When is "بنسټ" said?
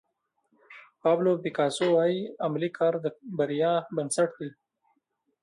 3.95-4.29